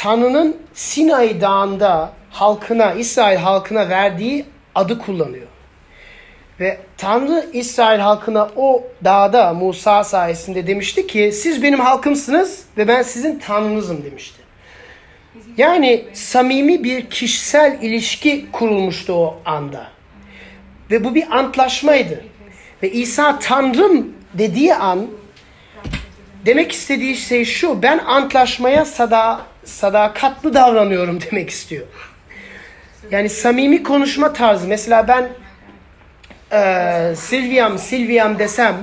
[0.00, 5.46] Tanrı'nın Sinay Dağı'nda halkına, İsrail halkına verdiği adı kullanıyor.
[6.60, 13.02] Ve Tanrı İsrail halkına o dağda Musa sayesinde demişti ki siz benim halkımsınız ve ben
[13.02, 14.40] sizin Tanrınızım demişti.
[15.56, 19.86] Yani samimi bir kişisel ilişki kurulmuştu o anda.
[20.90, 22.24] Ve bu bir antlaşmaydı.
[22.82, 25.06] Ve İsa Tanrım dediği an
[26.46, 31.86] demek istediği şey şu ben antlaşmaya sada, sadakatli davranıyorum demek istiyor.
[33.10, 34.68] Yani samimi konuşma tarzı.
[34.68, 35.28] Mesela ben
[36.52, 38.76] e, Silviam Silviam desem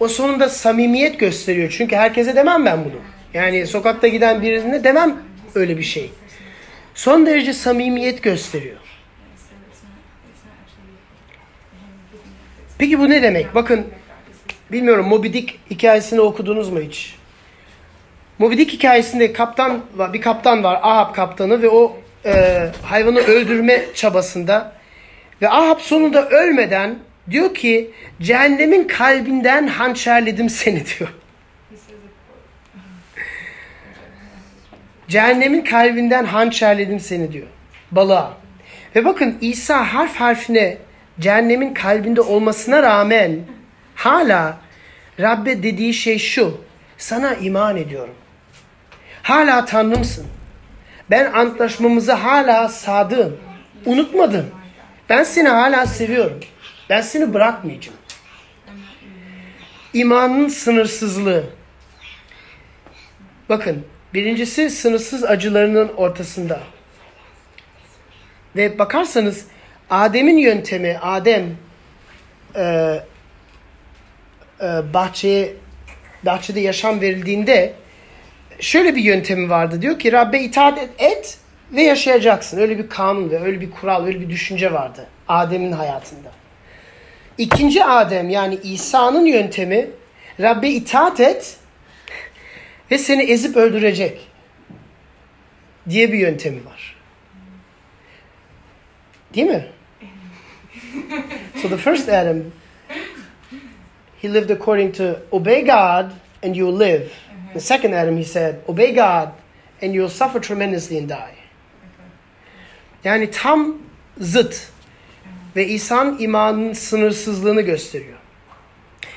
[0.00, 1.74] o sonunda samimiyet gösteriyor.
[1.78, 3.00] Çünkü herkese demem ben bunu.
[3.34, 5.16] Yani sokakta giden birine demem
[5.54, 6.10] öyle bir şey.
[6.94, 8.76] Son derece samimiyet gösteriyor.
[12.78, 13.54] Peki bu ne demek?
[13.54, 13.86] Bakın
[14.72, 17.16] bilmiyorum Moby Dick hikayesini okudunuz mu hiç?
[18.38, 19.80] Moby Dick hikayesinde kaptan
[20.12, 24.72] bir kaptan var, Ahab kaptanı ve o e, hayvanı öldürme çabasında
[25.42, 26.98] ve Ahab sonunda ölmeden
[27.30, 27.90] diyor ki
[28.22, 31.12] cehennemin kalbinden hançerledim seni diyor.
[35.08, 37.46] Cehennemin kalbinden hançerledim seni diyor.
[37.90, 38.36] Balığa.
[38.96, 40.78] Ve bakın İsa harf harfine
[41.20, 43.38] cehennemin kalbinde olmasına rağmen
[43.94, 44.58] hala
[45.20, 46.60] Rabbe dediği şey şu.
[46.98, 48.14] Sana iman ediyorum.
[49.26, 50.26] Hala Tanrımsın.
[51.10, 53.40] Ben antlaşmamıza hala sadığım.
[53.86, 54.46] Unutmadım.
[55.08, 56.40] Ben seni hala seviyorum.
[56.90, 57.98] Ben seni bırakmayacağım.
[59.92, 61.44] İmanın sınırsızlığı.
[63.48, 66.60] Bakın birincisi sınırsız acılarının ortasında.
[68.56, 69.46] Ve bakarsanız
[69.90, 71.56] Adem'in yöntemi, Adem
[72.54, 72.62] e,
[74.60, 75.54] e, bahçeye
[76.22, 77.74] bahçede yaşam verildiğinde
[78.60, 79.82] şöyle bir yöntemi vardı.
[79.82, 81.38] Diyor ki Rabbe itaat et, et
[81.72, 82.58] ve yaşayacaksın.
[82.58, 86.32] Öyle bir kanun ve öyle bir kural, öyle bir düşünce vardı Adem'in hayatında.
[87.38, 89.90] İkinci Adem yani İsa'nın yöntemi
[90.40, 91.56] Rabbe itaat et
[92.90, 94.28] ve seni ezip öldürecek
[95.88, 96.96] diye bir yöntemi var.
[99.34, 99.66] Değil mi?
[101.62, 102.36] so the first Adam
[104.22, 106.10] he lived according to obey God
[106.42, 107.08] and you live.
[107.56, 109.32] The second Adam he said obey God
[109.82, 111.34] and you'll suffer tremendously and die.
[113.04, 113.76] Yani tam
[114.20, 114.68] zıt
[115.56, 118.18] ve İsa'nın imanının sınırsızlığını gösteriyor.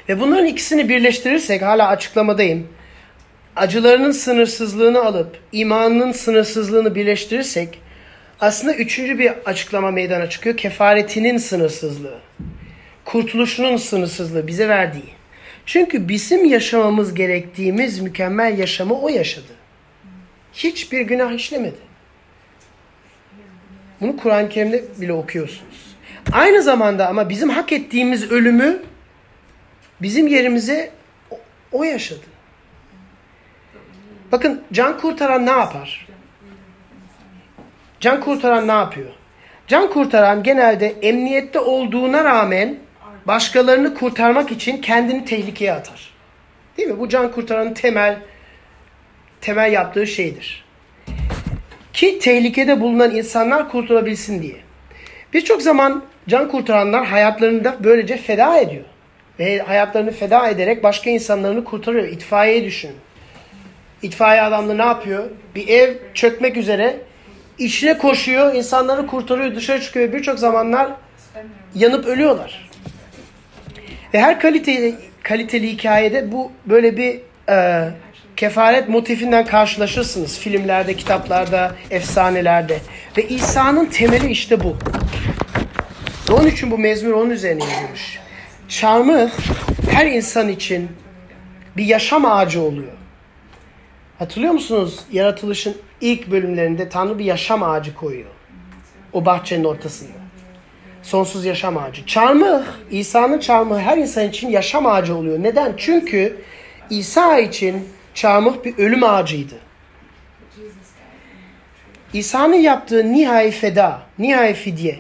[0.10, 2.68] Ve bunların ikisini birleştirirsek hala açıklamadayım.
[3.56, 7.82] Acılarının sınırsızlığını alıp imanının sınırsızlığını birleştirirsek
[8.40, 10.58] aslında üçüncü bir açıklama meydana çıkıyor.
[10.58, 12.20] Kefaretinin sınırsızlığı.
[13.06, 15.19] Kurtuluşunun sınırsızlığı bize verdiği.
[15.70, 19.52] Çünkü bizim yaşamamız gerektiğimiz mükemmel yaşamı o yaşadı.
[20.54, 21.78] Hiçbir günah işlemedi.
[24.02, 25.96] Bunu Kur'an-ı Kerim'de bile okuyorsunuz.
[26.32, 28.84] Aynı zamanda ama bizim hak ettiğimiz ölümü
[30.02, 30.92] bizim yerimize
[31.72, 32.26] o yaşadı.
[34.32, 36.08] Bakın can kurtaran ne yapar?
[38.00, 39.10] Can kurtaran ne yapıyor?
[39.68, 42.89] Can kurtaran genelde emniyette olduğuna rağmen
[43.30, 46.10] başkalarını kurtarmak için kendini tehlikeye atar.
[46.78, 47.00] Değil mi?
[47.00, 48.18] Bu can kurtaranın temel
[49.42, 50.66] temel yaptığı şeydir.
[51.94, 54.56] Ki tehlikede bulunan insanlar kurtulabilsin diye.
[55.34, 58.86] Birçok zaman can kurtaranlar hayatlarını da böylece feda ediyor.
[59.40, 62.08] Ve hayatlarını feda ederek başka insanlarını kurtarıyor.
[62.08, 62.92] İtfaiye düşün.
[64.02, 65.24] İtfaiye adamları ne yapıyor?
[65.56, 66.98] Bir ev çökmek üzere
[67.58, 70.14] içine koşuyor, insanları kurtarıyor, dışarı çıkıyor.
[70.14, 70.92] Birçok zamanlar
[71.76, 72.69] yanıp ölüyorlar.
[74.14, 77.20] Ve her kaliteli, kaliteli hikayede bu böyle bir
[77.50, 77.90] e,
[78.36, 80.40] kefaret motifinden karşılaşırsınız.
[80.40, 82.80] Filmlerde, kitaplarda, efsanelerde.
[83.18, 84.78] Ve İsa'nın temeli işte bu.
[86.30, 88.20] Ve onun için bu mezmur onun üzerine yazılmış.
[88.68, 89.30] Çarmıh
[89.92, 90.90] her insan için
[91.78, 92.94] bir yaşam ağacı oluyor.
[94.20, 95.00] Hatırlıyor musunuz?
[95.12, 98.30] Yaratılışın ilk bölümlerinde Tanrı bir yaşam ağacı koyuyor.
[99.14, 100.19] O bahçenin ortasında.
[101.04, 102.06] Sonsuz yaşam ağacı.
[102.06, 105.44] Çarmıh, İsa'nın çarmıhı her insan için yaşam ağacı oluyor.
[105.44, 105.74] Neden?
[105.78, 106.42] Çünkü
[106.90, 109.56] İsa için çarmıh bir ölüm ağacıydı.
[112.14, 115.00] İsa'nın yaptığı nihai feda, nihai fidye,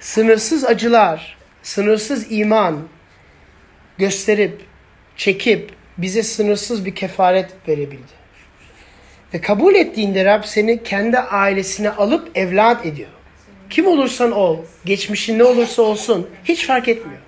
[0.00, 2.88] sınırsız acılar, sınırsız iman
[3.98, 4.60] gösterip,
[5.16, 8.18] çekip bize sınırsız bir kefaret verebildi.
[9.34, 13.10] Ve kabul ettiğinde Rab seni kendi ailesine alıp evlat ediyor.
[13.70, 17.20] Kim olursan ol, geçmişin ne olursa olsun hiç fark etmiyor.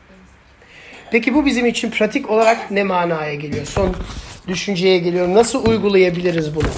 [1.10, 3.66] Peki bu bizim için pratik olarak ne manaya geliyor?
[3.66, 3.96] Son
[4.46, 5.34] düşünceye geliyorum.
[5.34, 6.68] Nasıl uygulayabiliriz bunu?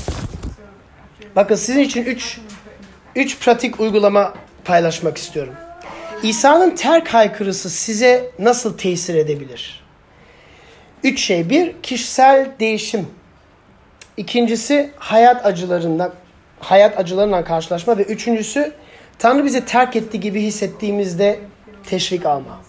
[1.37, 2.38] Bakın sizin için üç,
[3.16, 5.55] üç pratik uygulama paylaşmak istiyorum.
[6.22, 9.83] İsa'nın terk haykırısı size nasıl tesir edebilir?
[11.05, 11.51] Üç şey.
[11.51, 13.07] Bir, kişisel değişim.
[14.16, 16.12] İkincisi, hayat acılarından
[16.61, 18.72] hayat acılarından karşılaşma ve üçüncüsü
[19.23, 21.41] Tanrı bizi terk etti gibi hissettiğimizde
[21.87, 22.61] teşvik alma.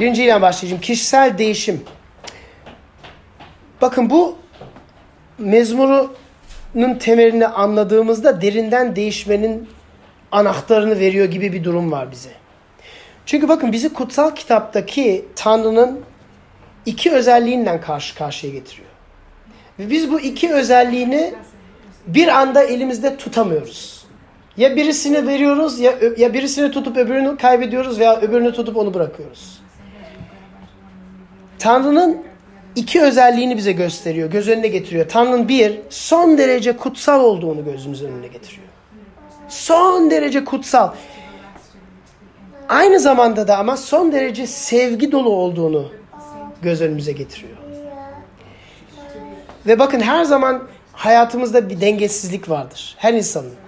[0.00, 0.82] Birinciyle başlayacağım.
[0.82, 1.84] Kişisel değişim.
[3.80, 4.38] Bakın bu
[5.38, 9.68] mezmurunun temelini anladığımızda derinden değişmenin
[10.32, 12.32] anahtarını veriyor gibi bir durum var bize.
[13.26, 16.00] Çünkü bakın bizi kutsal kitaptaki Tanrı'nın
[16.86, 18.88] iki özelliğinden karşı karşıya getiriyor.
[19.78, 21.34] Ve biz bu iki özelliğini
[22.06, 23.97] bir anda elimizde tutamıyoruz.
[24.58, 29.58] Ya birisini veriyoruz ya, ya birisini tutup öbürünü kaybediyoruz veya öbürünü tutup onu bırakıyoruz.
[31.58, 32.22] Tanrı'nın
[32.76, 35.08] iki özelliğini bize gösteriyor, göz önüne getiriyor.
[35.08, 38.66] Tanrı'nın bir, son derece kutsal olduğunu gözümüzün önüne getiriyor.
[39.48, 40.90] Son derece kutsal.
[42.68, 45.92] Aynı zamanda da ama son derece sevgi dolu olduğunu
[46.62, 47.56] göz önümüze getiriyor.
[49.66, 52.94] Ve bakın her zaman hayatımızda bir dengesizlik vardır.
[52.98, 53.67] Her insanın.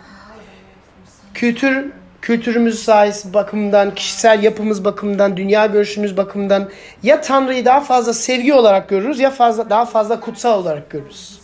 [1.34, 6.70] Kültür, kültürümüz sayesinde bakımından, kişisel yapımız bakımından, dünya görüşümüz bakımından
[7.02, 11.40] ya Tanrı'yı daha fazla sevgi olarak görürüz ya fazla daha fazla kutsal olarak görürüz.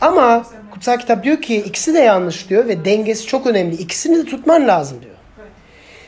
[0.00, 3.74] Ama kutsal kitap diyor ki ikisi de yanlış diyor ve dengesi çok önemli.
[3.74, 5.12] İkisini de tutman lazım diyor.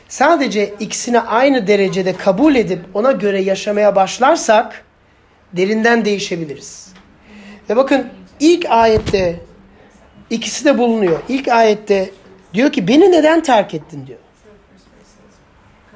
[0.07, 4.83] Sadece ikisini aynı derecede kabul edip ona göre yaşamaya başlarsak
[5.53, 6.87] derinden değişebiliriz.
[7.69, 8.07] Ve bakın
[8.39, 9.39] ilk ayette
[10.29, 11.19] ikisi de bulunuyor.
[11.29, 12.09] İlk ayette
[12.55, 14.19] diyor ki beni neden terk ettin diyor.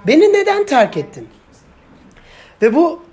[0.07, 1.27] Beni neden terk ettin?
[2.61, 3.03] Ve bu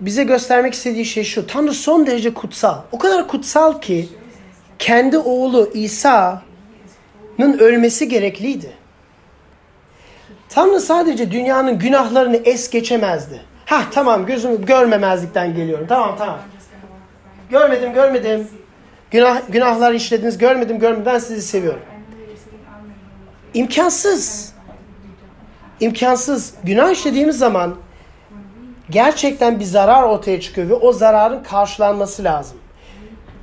[0.00, 1.46] bize göstermek istediği şey şu.
[1.46, 2.78] Tanrı son derece kutsal.
[2.92, 4.08] O kadar kutsal ki
[4.78, 8.72] kendi oğlu İsa'nın ölmesi gerekliydi.
[10.48, 13.42] Tanrı sadece dünyanın günahlarını es geçemezdi.
[13.66, 15.86] Ha tamam gözümü görmemezlikten geliyorum.
[15.88, 16.38] Tamam tamam.
[17.50, 18.48] Görmedim görmedim.
[19.10, 21.82] Günah, günahlar işlediniz görmedim görmedim ben sizi seviyorum.
[23.56, 24.52] İmkansız.
[25.80, 26.54] İmkansız.
[26.64, 27.74] Günah işlediğimiz zaman
[28.90, 32.58] gerçekten bir zarar ortaya çıkıyor ve o zararın karşılanması lazım.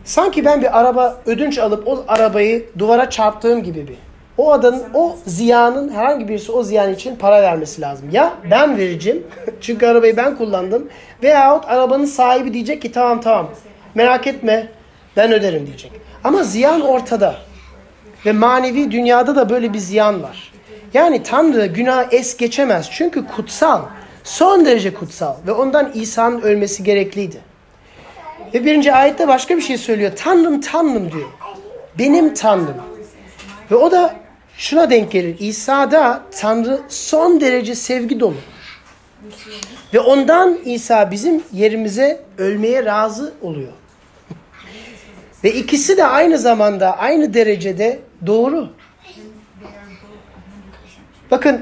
[0.04, 3.97] Sanki ben bir araba ödünç alıp o arabayı duvara çarptığım gibi bir.
[4.38, 8.10] O adamın, o ziyanın herhangi birisi o ziyan için para vermesi lazım.
[8.12, 9.28] Ya ben vereceğim
[9.62, 10.89] çünkü arabayı ben kullandım
[11.23, 13.49] veyahut arabanın sahibi diyecek ki tamam tamam
[13.95, 14.67] merak etme
[15.17, 15.91] ben öderim diyecek.
[16.23, 17.36] Ama ziyan ortada.
[18.26, 20.54] Ve manevi dünyada da böyle bir ziyan var.
[20.94, 22.90] Yani Tanrı günah es geçemez.
[22.92, 23.82] Çünkü kutsal.
[24.24, 25.36] Son derece kutsal.
[25.48, 27.42] Ve ondan İsa'nın ölmesi gerekliydi.
[28.54, 30.12] Ve birinci ayette başka bir şey söylüyor.
[30.16, 31.30] Tanrım Tanrım diyor.
[32.00, 32.82] Benim Tanrım.
[33.72, 34.16] Ve o da
[34.58, 35.36] şuna denk gelir.
[35.40, 38.36] İsa'da Tanrı son derece sevgi dolu.
[39.94, 43.72] Ve ondan İsa bizim yerimize ölmeye razı oluyor.
[45.44, 48.70] Ve ikisi de aynı zamanda aynı derecede doğru.
[51.32, 51.62] Bakın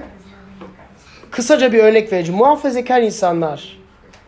[1.32, 2.40] kısaca bir örnek vereceğim.
[2.40, 3.78] Muhafazakar insanlar,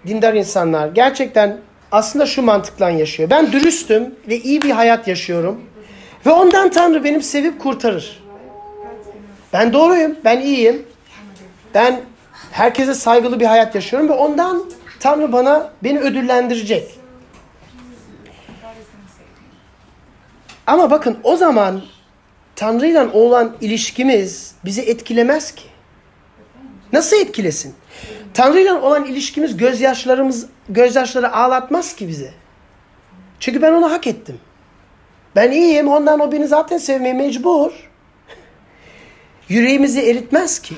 [0.07, 1.57] dindar insanlar gerçekten
[1.91, 3.29] aslında şu mantıkla yaşıyor.
[3.29, 5.61] Ben dürüstüm ve iyi bir hayat yaşıyorum.
[6.25, 8.23] Ve ondan Tanrı benim sevip kurtarır.
[9.53, 10.85] Ben doğruyum, ben iyiyim.
[11.73, 12.01] Ben
[12.51, 17.02] herkese saygılı bir hayat yaşıyorum ve ondan Tanrı bana beni ödüllendirecek.
[20.67, 21.81] Ama bakın o zaman
[22.55, 25.63] Tanrı ile olan ilişkimiz bizi etkilemez ki.
[26.93, 27.75] Nasıl etkilesin?
[28.33, 32.33] Tanrı ile olan ilişkimiz gözyaşlarımız gözyaşları ağlatmaz ki bize.
[33.39, 34.39] Çünkü ben onu hak ettim.
[35.35, 37.89] Ben iyiyim ondan o beni zaten sevmeye mecbur.
[39.49, 40.75] Yüreğimizi eritmez ki.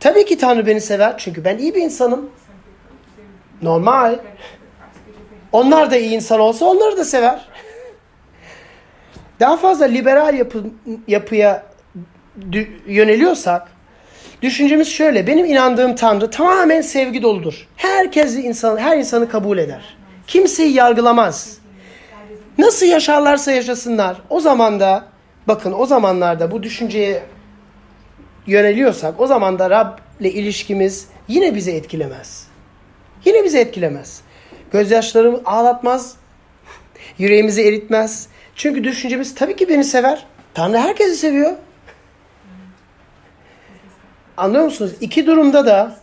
[0.00, 2.30] Tabii ki Tanrı beni sever çünkü ben iyi bir insanım.
[3.62, 4.18] Normal.
[5.52, 7.47] Onlar da iyi insan olsa onları da sever.
[9.40, 10.64] Daha fazla liberal yapı,
[11.08, 11.66] yapıya
[12.86, 13.68] yöneliyorsak
[14.42, 15.26] düşüncemiz şöyle.
[15.26, 17.68] Benim inandığım Tanrı tamamen sevgi doludur.
[17.76, 19.96] Herkesi insan, her insanı kabul eder.
[20.26, 21.58] Kimseyi yargılamaz.
[22.58, 24.16] Nasıl yaşarlarsa yaşasınlar.
[24.30, 25.04] O zaman da
[25.48, 27.22] bakın o zamanlarda bu düşünceye
[28.46, 32.46] yöneliyorsak o zaman da Rab ile ilişkimiz yine bizi etkilemez.
[33.24, 34.20] Yine bizi etkilemez.
[34.72, 36.16] Gözyaşlarımı ağlatmaz.
[37.18, 38.28] Yüreğimizi eritmez.
[38.58, 40.26] Çünkü düşüncemiz tabii ki beni sever.
[40.54, 41.52] Tanrı herkesi seviyor.
[44.36, 44.92] Anlıyor musunuz?
[45.00, 45.96] İki durumda da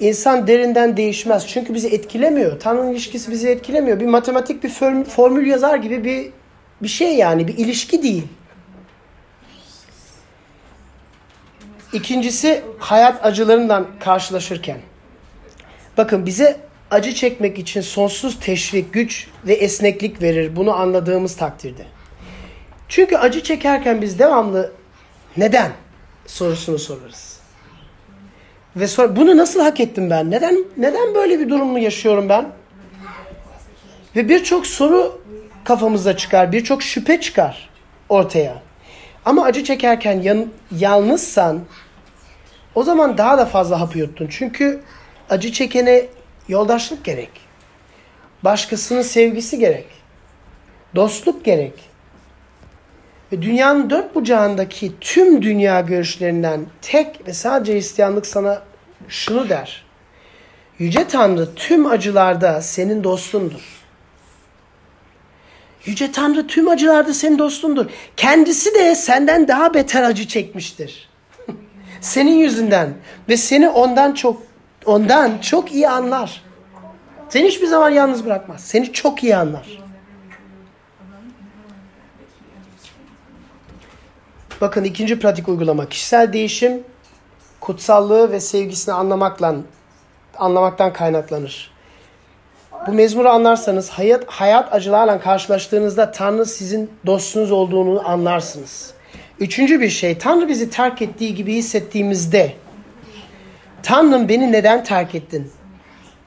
[0.00, 1.46] insan derinden değişmez.
[1.48, 2.60] Çünkü bizi etkilemiyor.
[2.60, 4.00] Tanrı'nın ilişkisi bizi etkilemiyor.
[4.00, 4.68] Bir matematik bir
[5.04, 6.30] formül yazar gibi bir
[6.82, 7.48] bir şey yani.
[7.48, 8.26] Bir ilişki değil.
[11.92, 14.78] İkincisi hayat acılarından karşılaşırken.
[15.96, 20.56] Bakın bize acı çekmek için sonsuz teşvik, güç ve esneklik verir.
[20.56, 21.84] Bunu anladığımız takdirde.
[22.88, 24.72] Çünkü acı çekerken biz devamlı
[25.36, 25.72] neden
[26.26, 27.38] sorusunu sorarız.
[28.76, 30.30] Ve sor, bunu nasıl hak ettim ben?
[30.30, 32.52] Neden neden böyle bir durumu yaşıyorum ben?
[34.16, 35.22] Ve birçok soru
[35.64, 37.68] kafamızda çıkar, birçok şüphe çıkar
[38.08, 38.62] ortaya.
[39.24, 40.46] Ama acı çekerken yan,
[40.78, 41.60] yalnızsan
[42.74, 44.26] o zaman daha da fazla hapı yuttun.
[44.30, 44.80] Çünkü
[45.30, 46.06] acı çekene
[46.48, 47.30] yoldaşlık gerek.
[48.44, 49.86] Başkasının sevgisi gerek.
[50.94, 51.72] Dostluk gerek.
[53.32, 58.62] Ve dünyanın dört bucağındaki tüm dünya görüşlerinden tek ve sadece Hristiyanlık sana
[59.08, 59.84] şunu der.
[60.78, 63.78] Yüce Tanrı tüm acılarda senin dostundur.
[65.84, 67.86] Yüce Tanrı tüm acılarda senin dostundur.
[68.16, 71.08] Kendisi de senden daha beter acı çekmiştir.
[72.00, 72.94] Senin yüzünden
[73.28, 74.42] ve seni ondan çok
[74.86, 76.42] ondan çok iyi anlar.
[77.28, 78.60] Seni hiçbir zaman yalnız bırakmaz.
[78.60, 79.78] Seni çok iyi anlar.
[84.60, 85.88] Bakın ikinci pratik uygulama.
[85.88, 86.82] Kişisel değişim
[87.60, 89.54] kutsallığı ve sevgisini anlamakla
[90.38, 91.70] anlamaktan kaynaklanır.
[92.86, 98.94] Bu mezmuru anlarsanız hayat, hayat acılarla karşılaştığınızda Tanrı sizin dostunuz olduğunu anlarsınız.
[99.40, 102.52] Üçüncü bir şey Tanrı bizi terk ettiği gibi hissettiğimizde
[103.82, 105.50] Tanrım beni neden terk ettin?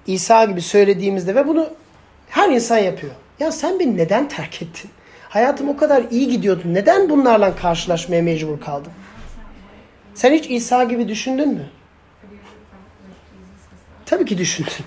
[0.07, 1.69] İsa gibi söylediğimizde ve bunu
[2.29, 3.13] her insan yapıyor.
[3.39, 4.91] Ya sen beni neden terk ettin?
[5.29, 6.61] Hayatım o kadar iyi gidiyordu.
[6.65, 8.91] Neden bunlarla karşılaşmaya mecbur kaldım?
[10.13, 11.65] Sen hiç İsa gibi düşündün mü?
[14.05, 14.85] Tabii ki düşündün.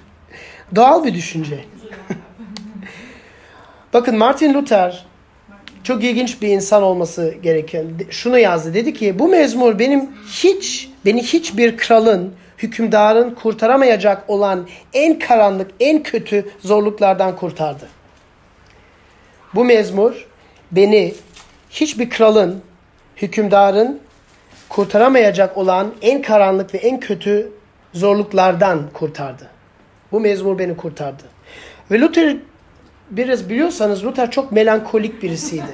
[0.74, 1.64] Doğal bir düşünce.
[3.92, 5.06] Bakın Martin Luther
[5.84, 8.74] çok ilginç bir insan olması gereken şunu yazdı.
[8.74, 16.02] Dedi ki bu mezmur benim hiç beni hiçbir kralın, hükümdarın kurtaramayacak olan en karanlık, en
[16.02, 17.88] kötü zorluklardan kurtardı.
[19.54, 20.26] Bu mezmur
[20.72, 21.14] beni
[21.70, 22.62] hiçbir kralın,
[23.16, 24.00] hükümdarın
[24.68, 27.52] kurtaramayacak olan en karanlık ve en kötü
[27.92, 29.50] zorluklardan kurtardı.
[30.12, 31.22] Bu mezmur beni kurtardı.
[31.90, 32.36] Ve Luther
[33.10, 35.64] biraz biliyorsanız Luther çok melankolik birisiydi.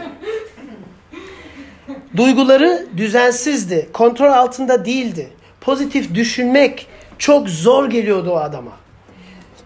[2.17, 5.31] Duyguları düzensizdi, kontrol altında değildi.
[5.61, 6.87] Pozitif düşünmek
[7.19, 8.73] çok zor geliyordu o adama.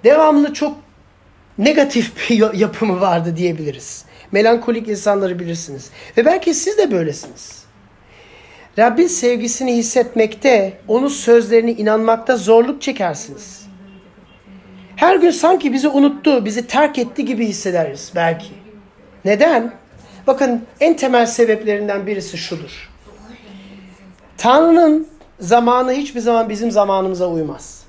[0.05, 0.77] Devamlı çok
[1.59, 4.05] negatif bir yapımı vardı diyebiliriz.
[4.33, 5.91] Melankolik insanları bilirsiniz.
[6.17, 7.65] Ve belki siz de böylesiniz.
[8.79, 13.67] Rabbin sevgisini hissetmekte, onun sözlerine inanmakta zorluk çekersiniz.
[14.97, 18.51] Her gün sanki bizi unuttu, bizi terk etti gibi hissederiz belki.
[19.25, 19.75] Neden?
[20.27, 22.91] Bakın en temel sebeplerinden birisi şudur.
[24.37, 25.09] Tanrı'nın
[25.41, 27.85] zamanı hiçbir zaman bizim zamanımıza uymaz.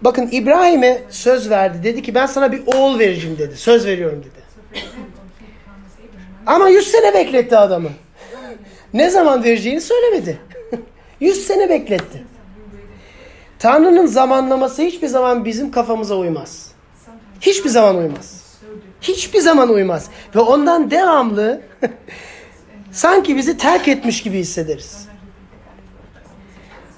[0.00, 1.78] Bakın İbrahim'e söz verdi.
[1.82, 3.56] Dedi ki ben sana bir oğul vereceğim dedi.
[3.56, 4.44] Söz veriyorum dedi.
[6.46, 7.90] Ama yüz sene bekletti adamı.
[8.94, 10.38] Ne zaman vereceğini söylemedi.
[11.20, 12.24] 100 sene bekletti.
[13.58, 16.72] Tanrı'nın zamanlaması hiçbir zaman bizim kafamıza uymaz.
[17.40, 18.44] Hiçbir zaman uymaz.
[19.00, 20.10] Hiçbir zaman uymaz.
[20.34, 21.60] Ve ondan devamlı
[22.94, 25.08] sanki bizi terk etmiş gibi hissederiz.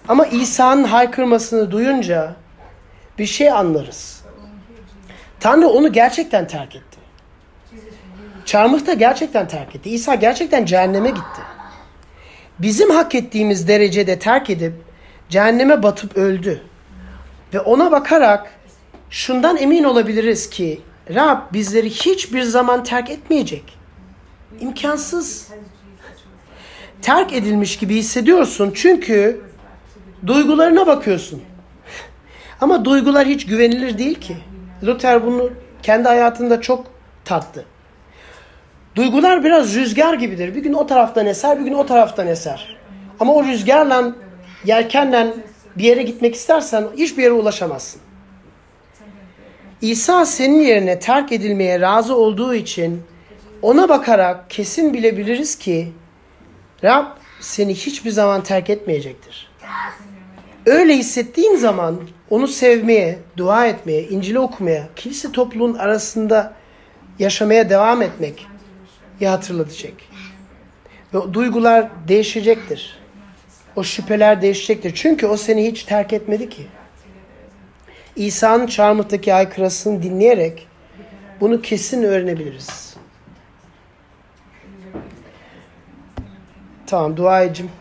[0.09, 2.37] Ama İsa'nın haykırmasını duyunca
[3.19, 4.23] bir şey anlarız.
[5.41, 6.99] Tanrı onu gerçekten terk etti.
[8.45, 9.91] Çarmıhta gerçekten terk etti.
[9.91, 11.41] İsa gerçekten cehenneme gitti.
[12.59, 14.75] Bizim hak ettiğimiz derecede terk edip
[15.29, 16.63] cehenneme batıp öldü.
[17.55, 18.53] Ve ona bakarak
[19.11, 20.81] şundan emin olabiliriz ki
[21.15, 23.79] Rab bizleri hiçbir zaman terk etmeyecek.
[24.61, 25.49] İmkansız.
[27.07, 29.41] Terk edilmiş gibi hissediyorsun çünkü
[30.27, 31.43] duygularına bakıyorsun.
[32.61, 34.37] Ama duygular hiç güvenilir değil ki.
[34.85, 35.51] Luther bunu
[35.83, 36.87] kendi hayatında çok
[37.25, 37.65] tattı.
[38.97, 40.55] Duygular biraz rüzgar gibidir.
[40.55, 42.77] Bir gün o taraftan eser, bir gün o taraftan eser.
[43.21, 44.13] Ama o rüzgarla,
[44.65, 45.35] yelkenle
[45.77, 48.01] bir yere gitmek istersen hiçbir yere ulaşamazsın.
[49.81, 53.03] İsa senin yerine terk edilmeye razı olduğu için
[53.63, 55.93] ona bakarak kesin bilebiliriz ki
[56.85, 57.07] Rab
[57.41, 59.49] seni hiçbir zaman terk etmeyecektir.
[60.67, 62.01] Öyle hissettiğin zaman
[62.31, 66.55] onu sevmeye, dua etmeye, İncil'i okumaya, kilise topluluğun arasında
[67.19, 68.47] yaşamaya devam etmek
[69.21, 69.93] ya hatırlatacak.
[71.15, 72.99] Ve o duygular değişecektir.
[73.77, 74.93] O şüpheler değişecektir.
[74.95, 76.67] Çünkü o seni hiç terk etmedi ki.
[78.17, 80.69] İsa'nın çarmıhtaki aykırısını dinleyerek
[81.41, 82.86] bunu kesin öğrenebiliriz.
[86.87, 87.73] Tamam dua edeceğim.